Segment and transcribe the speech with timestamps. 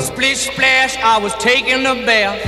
[0.00, 2.38] Splish splash, I was taking a bath.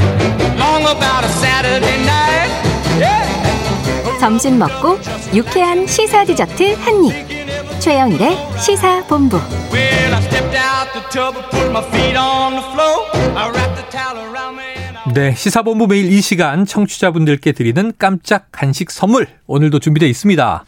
[0.58, 2.50] Long about a Saturday night.
[2.98, 4.18] Yeah.
[4.20, 4.98] 점심 먹고
[5.34, 7.80] 유쾌한 시사 디저트 한 입.
[7.80, 9.36] 최영일의 시사 본부.
[9.72, 13.06] Well, I stepped out the tub and put my feet on the floor.
[13.36, 14.64] I wrapped the towel around me.
[14.76, 20.64] and I- 네, 시사본부 매일 이 시간 청취자분들께 드리는 깜짝 간식 선물 오늘도 준비되어 있습니다.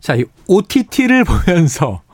[0.00, 2.09] 자, 이 OTT를 보면서 예,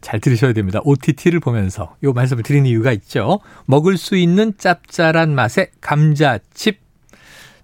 [0.00, 0.80] 잘 들으셔야 됩니다.
[0.84, 3.40] OTT를 보면서 요 말씀을 드리는 이유가 있죠.
[3.66, 6.80] 먹을 수 있는 짭짤한 맛의 감자칩.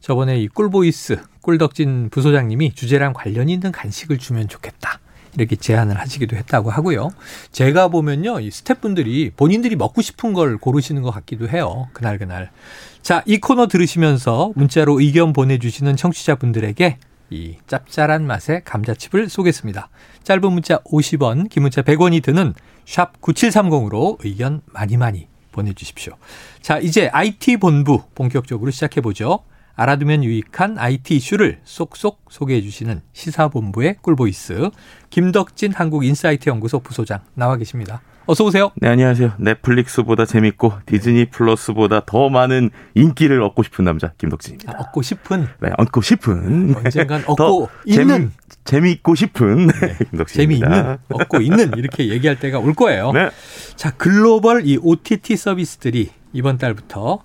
[0.01, 5.01] 저번에 이 꿀보이스 꿀덕진 부소장님이 주제랑 관련이 있는 간식을 주면 좋겠다.
[5.37, 7.11] 이렇게 제안을 하시기도 했다고 하고요.
[7.53, 11.89] 제가 보면요, 이 스태프분들이 본인들이 먹고 싶은 걸 고르시는 것 같기도 해요.
[11.93, 12.51] 그날 그날.
[13.01, 16.99] 자, 이 코너 들으시면서 문자로 의견 보내주시는 청취자분들에게
[17.33, 19.89] 이 짭짤한 맛의 감자칩을 쏘겠습니다.
[20.23, 22.53] 짧은 문자 50원, 긴 문자 100원이 드는
[22.85, 26.15] 샵 9730으로 의견 많이 많이 보내주십시오.
[26.61, 29.41] 자, 이제 IT 본부 본격적으로 시작해보죠.
[29.75, 34.69] 알아두면 유익한 IT 이슈를 쏙쏙 소개해 주시는 시사본부의 꿀보이스
[35.09, 38.03] 김덕진 한국인사이트 연구소 부소장 나와 계십니다.
[38.27, 38.71] 어서 오세요.
[38.77, 39.33] 네, 안녕하세요.
[39.39, 44.75] 넷플릭스보다 재밌고 디즈니 플러스보다 더 많은 인기를 얻고 싶은 남자 김덕진입니다.
[44.79, 48.31] 얻고 싶은 네, 얻고 싶은 언젠간 더 얻고 있는 재미,
[48.65, 49.69] 재미있고 싶은
[50.11, 50.25] 김덕진입니다.
[50.27, 53.11] 재미있는 얻고 있는 이렇게 얘기할 때가 올 거예요.
[53.13, 53.31] 네.
[53.75, 57.21] 자, 글로벌 이 OTT 서비스들이 이번 달부터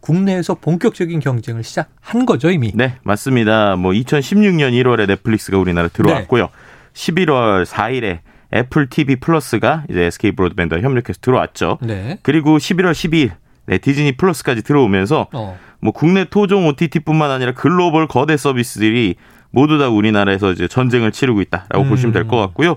[0.00, 2.72] 국내에서 본격적인 경쟁을 시작한 거죠, 이미.
[2.74, 3.76] 네, 맞습니다.
[3.76, 6.42] 뭐 2016년 1월에 넷플릭스가 우리나라 들어왔고요.
[6.42, 6.50] 네.
[6.92, 8.20] 11월 4일에
[8.54, 11.78] 애플 TV 플러스가 이제 SK 브로드밴드와 협력해서 들어왔죠.
[11.82, 12.18] 네.
[12.22, 13.32] 그리고 11월 12일
[13.66, 15.58] 네, 디즈니 플러스까지 들어오면서 어.
[15.80, 19.16] 뭐 국내 토종 OTT뿐만 아니라 글로벌 거대 서비스들이
[19.50, 21.88] 모두 다 우리나라에서 이제 전쟁을 치르고 있다라고 음.
[21.88, 22.76] 보시면 될 것 같고요.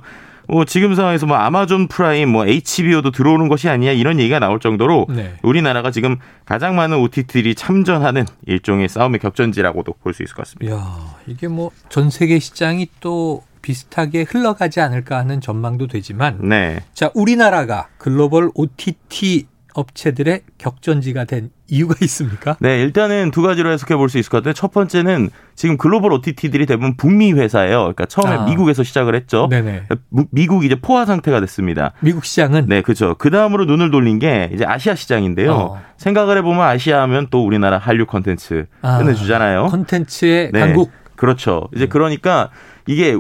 [0.50, 5.08] 뭐 지금 상황에서 뭐 아마존 프라임, 뭐 HBO도 들어오는 것이 아니냐 이런 얘기가 나올 정도로
[5.10, 5.34] 네.
[5.44, 10.74] 우리나라가 지금 가장 많은 OTT들이 참전하는 일종의 싸움의 격전지라고도 볼 수 있을 것 같습니다.
[10.74, 13.44] 이야, 이게 뭐 전 세계 시장이 또
[13.78, 16.80] 비슷하게 흘러가지 않을까 하는 전망도 되지만 네.
[16.94, 22.56] 자, 우리나라가 글로벌 OTT 업체들의 격전지가 된 이유가 있습니까?
[22.62, 24.54] 네, 일단은 두 가지로 해석해 볼 수 있을 것 같아요.
[24.54, 27.80] 첫 번째는 지금 글로벌 OTT들이 대부분 북미 회사예요.
[27.82, 28.46] 그러니까 처음에 아.
[28.46, 29.48] 미국에서 시작을 했죠.
[29.52, 29.84] 네네.
[30.10, 31.92] 무- 미국 이제 포화 상태가 됐습니다.
[32.00, 33.16] 미국 시장은 네, 그렇죠.
[33.16, 35.52] 그 다음으로 눈을 돌린 게 이제 아시아 시장인데요.
[35.52, 35.82] 어.
[35.98, 39.66] 생각을 해보면 아시아 하면 또 우리나라 한류 컨텐츠 아, 끝내주잖아요.
[39.68, 40.90] 컨텐츠의 네, 강국.
[41.18, 41.68] 그렇죠.
[41.76, 42.50] 이제 그러니까
[42.88, 43.20] 이게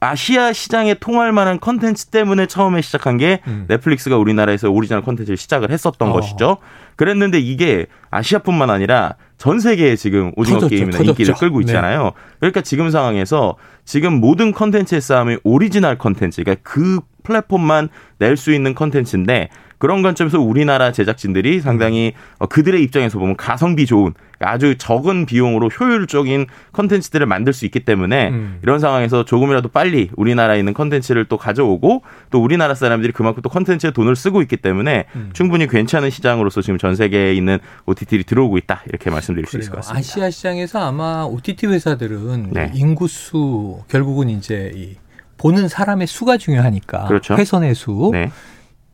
[0.00, 3.64] 아시아 시장에 통할 만한 컨텐츠 때문에 처음에 시작한 게 음.
[3.68, 6.12] 넷플릭스가 우리나라에서 오리지널 컨텐츠를 시작을 했었던 어.
[6.12, 6.58] 것이죠.
[6.96, 11.10] 그랬는데 이게 아시아뿐만 아니라 전 세계에 지금 오징어 터졌죠, 게임이나 터졌죠.
[11.12, 11.64] 인기를 끌고 네.
[11.66, 12.12] 있잖아요.
[12.40, 17.88] 그러니까 지금 상황에서 지금 모든 컨텐츠의 싸움이 오리지널 컨텐츠, 그러니까 그 플랫폼만
[18.18, 19.48] 낼 수 있는 컨텐츠인데
[19.78, 26.46] 그런 관점에서 우리나라 제작진들이 상당히 어, 그들의 입장에서 보면 가성비 좋은 아주 적은 비용으로 효율적인
[26.72, 28.58] 컨텐츠들을 만들 수 있기 때문에 음.
[28.62, 33.90] 이런 상황에서 조금이라도 빨리 우리나라에 있는 컨텐츠를 또 가져오고 또 우리나라 사람들이 그만큼 또 컨텐츠에
[33.90, 35.30] 돈을 쓰고 있기 때문에 음.
[35.32, 39.80] 충분히 괜찮은 시장으로서 지금 전 세계에 있는 OTT들이 들어오고 있다 이렇게 말씀드릴 수 있을 것
[39.80, 39.82] 그래요.
[39.94, 39.98] 같습니다.
[39.98, 42.70] 아시아 시장에서 아마 OTT 회사들은 네.
[42.74, 44.96] 인구수 결국은 이제 이
[45.36, 47.34] 보는 사람의 수가 중요하니까 그렇죠.
[47.34, 48.30] 회선의 수 네.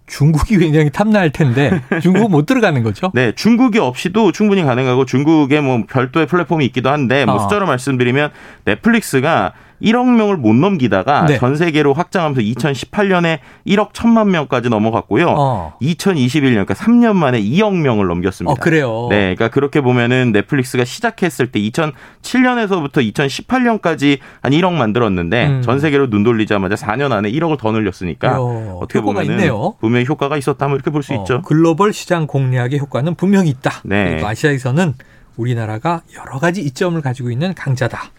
[0.06, 3.10] 중국이 굉장히 탐날 텐데 중국은 못 들어가는 거죠.
[3.15, 7.38] 네, 중국이 없이도 충분히 가능하고 중국에 뭐 별도의 플랫폼이 있기도 한데 뭐 어.
[7.38, 8.31] 숫자로 말씀드리면
[8.64, 9.53] 넷플릭스가
[9.83, 11.39] 1억 명을 못 넘기다가 네.
[11.39, 15.35] 전 세계로 확장하면서 2018년에 1억 1천만 명까지 넘어갔고요.
[15.37, 15.75] 어.
[15.81, 18.53] 2021년 그러니까 3년 만에 2억 명을 넘겼습니다.
[18.53, 19.07] 어 그래요.
[19.11, 25.62] 네, 그러니까 그렇게 보면은 넷플릭스가 시작했을 때 2007년에서부터 2018년까지 한 1억 만들었는데 음.
[25.62, 29.75] 전 세계로 눈 돌리자마자 4년 안에 1억을 더 늘렸으니까 이야, 어떻게 보면은 있네요.
[29.81, 31.43] 분명히 효과가 있었다 뭐 이렇게 볼수 어, 있죠.
[31.43, 33.81] 글로벌 시장 공략의 효과는 분명히 있다.
[33.85, 34.23] 네.
[34.23, 34.95] 아시아에서는
[35.37, 38.11] 우리나라가 여러 가지 이점을 가지고 있는 강자다.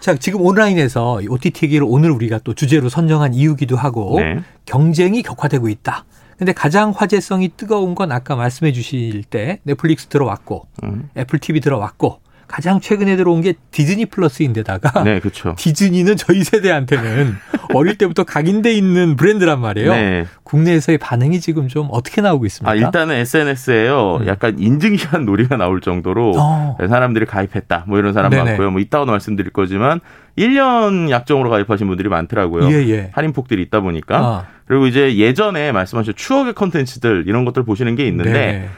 [0.00, 4.40] 자, 지금 온라인에서 이 OTT기를 오늘 우리가 또 주제로 선정한 이유기도 하고 네.
[4.64, 6.04] 경쟁이 격화되고 있다.
[6.38, 11.08] 근데 가장 화제성이 뜨거운 건 아까 말씀해 주실 때 넷플릭스 들어왔고 음.
[11.16, 15.54] 애플 TV 들어왔고 가장 최근에 들어온 게 디즈니 플러스인데다가 네, 그렇죠.
[15.58, 17.36] 디즈니는 저희 세대한테는
[17.74, 19.92] 어릴 때부터 각인돼 있는 브랜드란 말이에요.
[19.92, 20.26] 네.
[20.44, 22.70] 국내에서의 반응이 지금 좀 어떻게 나오고 있습니까?
[22.70, 24.18] 아, 일단은 SNS에요.
[24.22, 24.26] 음.
[24.26, 26.76] 약간 인증샷 놀이가 나올 정도로 어.
[26.88, 27.84] 사람들이 가입했다.
[27.88, 28.44] 뭐 이런 사람 네네.
[28.44, 28.70] 많고요.
[28.70, 30.00] 뭐 이따가도 말씀드릴 거지만
[30.38, 32.70] 1년 약정으로 가입하신 분들이 많더라고요.
[32.70, 33.10] 예, 예.
[33.12, 34.18] 할인폭들이 있다 보니까.
[34.18, 34.46] 아.
[34.66, 38.68] 그리고 이제 예전에 말씀하신 추억의 컨텐츠들 이런 것들 보시는 게 있는데 네.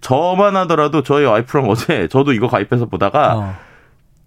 [0.00, 3.56] 저만 하더라도 저희 와이프랑 어제 저도 이거 가입해서 보다가 어.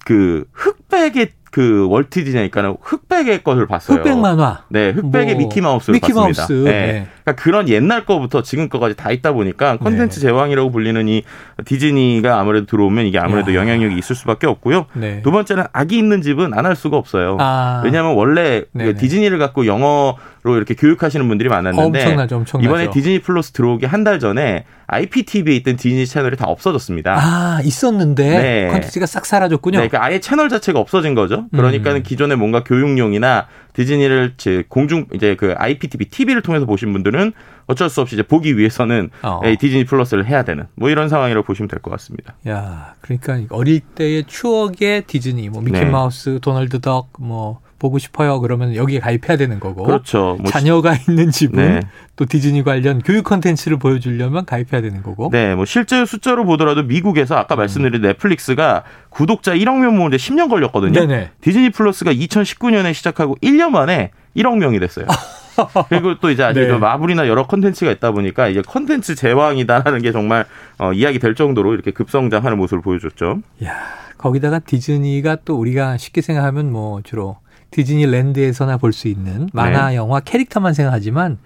[0.05, 3.97] 그 흑백의 그 월트 디즈니니까는 흑백의 것을 봤어요.
[3.99, 4.63] 흑백 만화.
[4.69, 6.41] 네, 흑백의 뭐, 미키 마우스를 미키 봤습니다.
[6.41, 6.53] 마우스.
[6.53, 6.71] 네.
[6.71, 7.07] 네.
[7.23, 10.27] 그러니까 그런 옛날 거부터 지금 거까지 다 있다 보니까 컨텐츠 네.
[10.27, 11.23] 제왕이라고 불리는 이
[11.65, 13.59] 디즈니가 아무래도 들어오면 이게 아무래도 야.
[13.59, 14.85] 영향력이 있을 수밖에 없고요.
[14.93, 15.21] 네.
[15.21, 17.37] 두 번째는 아기 있는 집은 안 할 수가 없어요.
[17.39, 17.81] 아.
[17.83, 18.93] 왜냐하면 원래 그 네네.
[18.93, 22.67] 디즈니를 갖고 영어 로 이렇게 교육하시는 분들이 많았는데 엄청나죠, 엄청나죠.
[22.67, 27.13] 이번에 디즈니 플러스 들어오기 한 달 전에 IPTV에 있던 디즈니 채널이 다 없어졌습니다.
[27.15, 28.67] 아, 있었는데 네.
[28.71, 29.79] 콘텐츠가 싹 사라졌군요.
[29.79, 31.40] 네, 그러니까 아예 채널 자체가 없어진 거죠.
[31.49, 32.03] 그러니까는 음.
[32.03, 37.31] 기존에 뭔가 교육용이나 디즈니를 제 공중 이제 그 IPTV TV를 통해서 보신 분들은
[37.67, 39.39] 어쩔 수 없이 이제 보기 위해서는 어.
[39.45, 42.35] 예, 디즈니 플러스를 해야 되는 뭐 이런 상황이라고 보시면 될 것 같습니다.
[42.47, 45.85] 야, 그러니까 어릴 때의 추억의 디즈니, 뭐 미키 네.
[45.85, 48.39] 마우스, 도널드 덕, 뭐 보고 싶어요.
[48.39, 49.83] 그러면 여기에 가입해야 되는 거고.
[49.83, 50.37] 그렇죠.
[50.39, 51.79] 뭐 자녀가 있는 집은 네.
[52.15, 55.29] 또 디즈니 관련 교육 콘텐츠를 보여주려면 가입해야 되는 거고.
[55.31, 57.39] 네, 뭐 실제 숫자로 보더라도 미국에서 음.
[57.39, 60.93] 아까 말씀드린 넷플릭스가 구독자 1억 명 모으는데 10년 걸렸거든요.
[60.93, 61.31] 네네.
[61.41, 65.07] 디즈니 플러스가 2019년에 시작하고 1년 만에 1억 명이 됐어요.
[65.89, 66.77] 그리고 또 이제 아직 네.
[66.77, 70.45] 마블이나 여러 컨텐츠가 있다 보니까 이제 컨텐츠 제왕이다라는 게 정말
[70.77, 73.41] 어, 이야기 될 정도로 이렇게 급성장하는 모습을 보여줬죠.
[73.63, 73.75] 야,
[74.17, 77.37] 거기다가 디즈니가 또 우리가 쉽게 생각하면 뭐 주로
[77.71, 79.95] 디즈니랜드에서나 볼 수 있는 만화, 네.
[79.95, 81.37] 영화 캐릭터만 생각하지만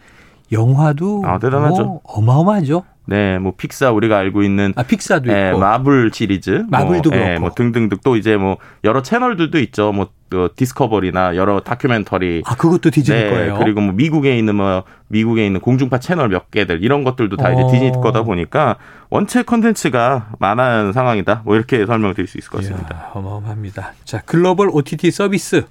[0.52, 1.84] 영화도 아, 대단하죠.
[1.84, 2.84] 뭐 어마어마하죠.
[3.08, 5.60] 네, 뭐 픽사 우리가 알고 있는 아, 픽사도 예, 있고.
[5.60, 7.42] 마블 시리즈, 마블도 뭐, 예, 그렇고.
[7.42, 9.92] 뭐 등등등 또 이제 뭐 여러 채널들도 있죠.
[9.92, 13.58] 뭐또 디스커버리나 여러 다큐멘터리, 아, 그것도 디즈니 네, 거예요.
[13.60, 17.54] 그리고 뭐 미국에 있는 뭐 미국에 있는 공중파 채널 몇 개들 이런 것들도 다 어.
[17.54, 18.78] 이제 디즈니 거다 보니까
[19.10, 21.44] 원체 컨텐츠가 많은 상황이다.
[21.46, 22.96] 뭐 이렇게 설명드릴 수 있을 것 같습니다.
[22.96, 23.94] 이야, 어마어마합니다.
[24.04, 25.66] 자, 글로벌 OTT 서비스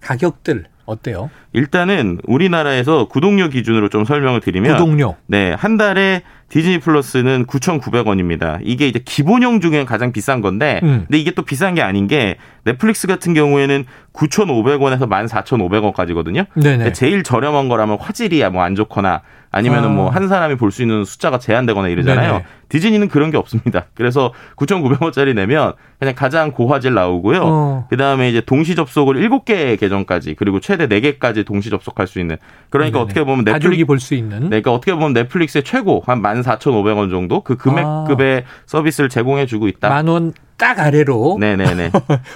[0.00, 1.30] 가격들 어때요?
[1.52, 5.16] 일단은 우리나라에서 구독료 기준으로 좀 설명을 드리면 구독료.
[5.26, 8.58] 네, 한 달에 디즈니 플러스는 9,900원입니다.
[8.62, 11.04] 이게 이제 기본형 중에 가장 비싼 건데, 음.
[11.06, 16.46] 근데 이게 또 비싼 게 아닌 게 넷플릭스 같은 경우에는 9,500원에서 14,500원까지거든요.
[16.60, 16.92] 네네.
[16.92, 19.22] 제일 저렴한 거라면 화질이 뭐안 좋거나
[19.52, 19.92] 아니면은 아.
[19.92, 22.32] 뭐한 사람이 볼 수 있는 숫자가 제한되거나 이러잖아요.
[22.32, 22.44] 네네.
[22.68, 23.86] 디즈니는 그런 게 없습니다.
[23.94, 27.40] 그래서 9,900원짜리 내면 그냥 가장 고화질 나오고요.
[27.42, 27.86] 어.
[27.90, 32.36] 그다음에 이제 동시 접속을 7개 계정까지 그리고 최대 4개까지 동시 접속할 수 있는
[32.70, 33.04] 그러니까 네네.
[33.04, 34.40] 어떻게 보면 가족이 넷플릭스 볼수 있는.
[34.42, 39.88] 네, 그러니까 어떻게 보면 넷플릭스의 최고 한 14,500원 정도 그 금액급의 서비스를 제공해 주고 있다.
[39.88, 41.90] 만원 딱 아래로 네, 네, 네.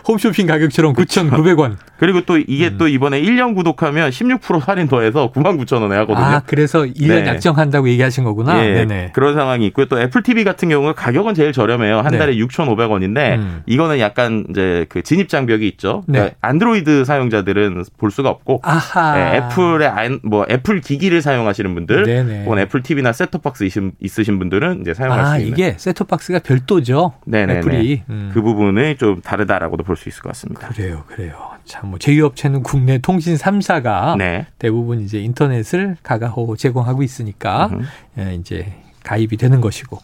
[0.09, 1.77] 홈쇼핑 가격처럼 9,900원.
[1.99, 2.79] 그리고 또 이게 음.
[2.79, 6.25] 또 이번에 1년 구독하면 16% 할인 더해서 99,000원에 하거든요.
[6.27, 7.27] 아, 그래서 1년 네.
[7.27, 8.65] 약정한다고 얘기하신 거구나.
[8.67, 9.11] 예, 네네.
[9.15, 9.87] 그런 상황이 있고요.
[9.87, 11.99] 또 애플 TV 같은 경우는 가격은 제일 저렴해요.
[12.01, 12.19] 한 네.
[12.19, 13.63] 달에 6,500원인데 음.
[13.67, 16.03] 이거는 약간 이제 그 진입 장벽이 있죠.
[16.07, 16.19] 네.
[16.19, 19.15] 그러니까 안드로이드 사용자들은 볼 수가 없고 아하.
[19.17, 22.45] 네, 애플의 안- 뭐 애플 기기를 사용하시는 분들, 네네.
[22.45, 27.13] 혹은 애플 TV나 셋톱박스 있으신, 있으신 분들은 이제 사용할 아, 수 있는 이게 셋톱박스가 별도죠.
[27.27, 27.59] 네네네.
[27.61, 28.03] 애플이.
[28.15, 28.31] 음.
[28.33, 30.69] 그 부분이 좀 다르다라고도 볼 수 있을 것 같습니다.
[30.69, 31.37] 그래요, 그래요.
[31.65, 34.47] 참, 뭐, 제휴업체는 국내 통신 3사가 네.
[34.59, 37.71] 대부분 이제 인터넷을 가가호 제공하고 있으니까.
[38.19, 39.99] 예, 이제 가입이 되는 것이고,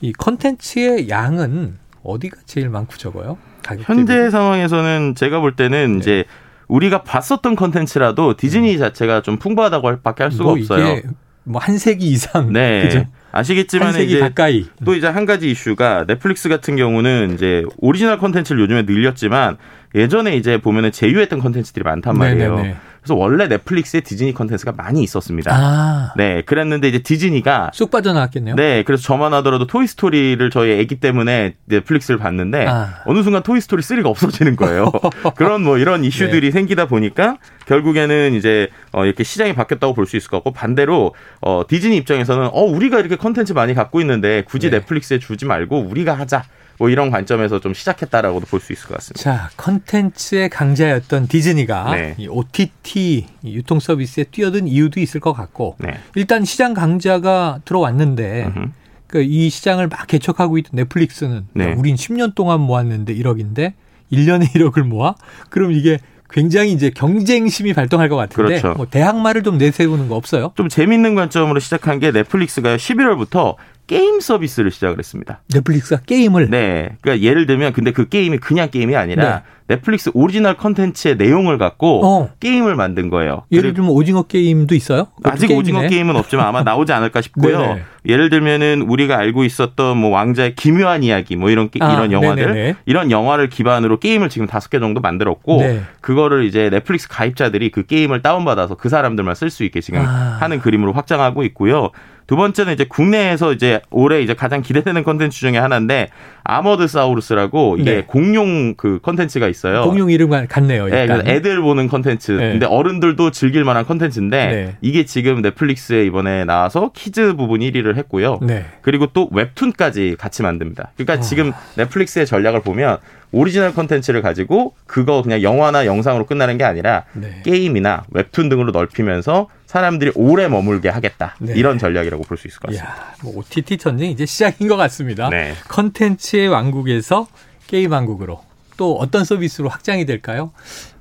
[0.00, 3.38] 이 컨텐츠의 양은 어디가 제일 많고 적어요?
[3.80, 4.30] 현재 대비?
[4.30, 5.98] 상황에서는 제가 볼 때는 네.
[5.98, 6.24] 이제
[6.68, 11.00] 우리가 봤었던 컨텐츠라도 디즈니 자체가 좀 풍부하다고 할 밖에 할 수가 뭐 없어요.
[11.44, 12.52] 뭐 한 세기 이상.
[12.52, 12.82] 네.
[12.82, 13.04] 그죠?
[13.34, 14.66] 아시겠지만 이제 가까이.
[14.84, 19.56] 또 이제 한 가지 이슈가 넷플릭스 같은 경우는 이제 오리지널 컨텐츠를 요즘에 늘렸지만
[19.94, 22.56] 예전에 이제 보면은 제휴했던 컨텐츠들이 많단 말이에요.
[22.56, 22.76] 네네네.
[23.04, 25.54] 그래서 원래 넷플릭스에 디즈니 컨텐츠가 많이 있었습니다.
[25.54, 28.56] 아, 네, 그랬는데 이제 디즈니가 쑥 빠져나왔겠네요.
[28.56, 33.02] 네, 그래서 저만 하더라도 토이 스토리를 저희 애기 때문에 넷플릭스를 봤는데 아.
[33.04, 34.90] 어느 순간 토이 스토리 3가 없어지는 거예요.
[35.36, 36.08] 그런 뭐 이런 네.
[36.08, 41.14] 이슈들이 생기다 보니까 결국에는 이제 어 이렇게 시장이 바뀌었다고 볼 수 있을 것 같고 반대로
[41.42, 44.78] 어 디즈니 입장에서는 어 우리가 이렇게 컨텐츠 많이 갖고 있는데 굳이 네.
[44.78, 46.44] 넷플릭스에 주지 말고 우리가 하자.
[46.78, 49.22] 뭐 이런 관점에서 좀 시작했다라고도 볼 수 있을 것 같습니다.
[49.22, 52.14] 자, 컨텐츠의 강자였던 디즈니가 네.
[52.18, 55.98] 이 OTT 유통 서비스에 뛰어든 이유도 있을 것 같고, 네.
[56.14, 58.66] 일단 시장 강자가 들어왔는데, 음흠.
[59.06, 61.70] 그이 시장을 막 개척하고 있던 넷플릭스는 네.
[61.70, 63.74] 야, 우린 10년 동안 모았는데 1억인데
[64.10, 65.14] 1년에 1억을 모아?
[65.50, 65.98] 그럼 이게
[66.30, 68.74] 굉장히 이제 경쟁심이 발동할 것 같은데 그렇죠.
[68.76, 70.52] 뭐 대항마를 좀 내세우는 거 없어요?
[70.56, 73.54] 좀 재밌는 관점으로 시작한 게 넷플릭스가 11월부터
[73.86, 75.42] 게임 서비스를 시작을 했습니다.
[75.52, 76.96] 넷플릭스가 게임을 네.
[77.02, 79.42] 그러니까 예를 들면 근데 그 게임이 그냥 게임이 아니라 네.
[79.66, 82.30] 넷플릭스 오리지널 컨텐츠의 내용을 갖고 어.
[82.40, 83.44] 게임을 만든 거예요.
[83.50, 85.06] 예를 들면 오징어 게임도 있어요?
[85.22, 85.58] 아직 게임이네.
[85.58, 87.58] 오징어 게임은 없지만 아마 나오지 않을까 싶고요.
[87.60, 87.82] 네네.
[88.06, 92.46] 예를 들면은 우리가 알고 있었던 뭐 왕자의 기묘한 이야기 뭐 이런 게- 아, 이런 영화들
[92.46, 92.74] 네네네.
[92.84, 95.82] 이런 영화를 기반으로 게임을 지금 다섯 개 정도 만들었고 네.
[96.02, 100.36] 그거를 이제 넷플릭스 가입자들이 그 게임을 다운받아서 그 사람들만 쓸 수 있게 지금 아.
[100.40, 101.90] 하는 그림으로 확장하고 있고요.
[102.26, 106.08] 두 번째는 이제 국내에서 이제 올해 이제 가장 기대되는 컨텐츠 중에 하나인데
[106.42, 108.04] 아머드 사우루스라고 이게 네.
[108.06, 109.84] 공룡 그 컨텐츠가 있어요.
[109.84, 110.86] 공룡 이름 같네요.
[110.86, 112.32] 네, 애들 보는 컨텐츠.
[112.32, 112.50] 네.
[112.52, 114.76] 근데 어른들도 즐길 만한 컨텐츠인데 네.
[114.80, 118.38] 이게 지금 넷플릭스에 이번에 나와서 키즈 부분 1위를 했고요.
[118.42, 118.64] 네.
[118.82, 120.92] 그리고 또 웹툰까지 같이 만듭니다.
[120.96, 122.98] 그러니까 지금 넷플릭스의 전략을 보면
[123.32, 127.42] 오리지널 컨텐츠를 가지고 그거 그냥 영화나 영상으로 끝나는 게 아니라 네.
[127.44, 131.34] 게임이나 웹툰 등으로 넓히면서 사람들이 오래 머물게 하겠다.
[131.40, 131.52] 네.
[131.56, 132.94] 이런 전략이라고 볼 수 있을 것 같습니다.
[132.94, 135.28] 이야, 뭐 OTT 전쟁 이제 시작인 것 같습니다.
[135.30, 135.52] 네.
[135.68, 137.26] 컨텐츠의 왕국에서
[137.66, 138.40] 게임 왕국으로
[138.76, 140.52] 또 어떤 서비스로 확장이 될까요?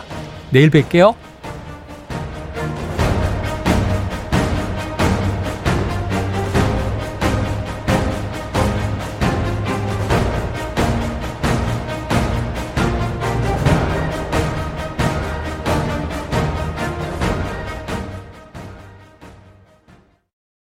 [0.52, 1.33] 내일 뵐게요.